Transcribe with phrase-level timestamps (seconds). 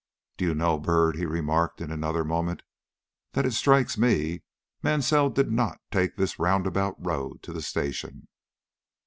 [0.37, 2.63] "Do you know, Byrd," he remarked in another moment,
[3.33, 4.41] "that it strikes me
[4.81, 8.27] Mansell did not take this roundabout road to the station?"